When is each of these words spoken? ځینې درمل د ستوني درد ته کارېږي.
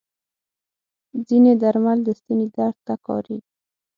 ځینې 1.27 1.51
درمل 1.63 1.99
د 2.03 2.09
ستوني 2.19 2.47
درد 2.55 2.77
ته 2.85 2.93
کارېږي. 3.07 3.47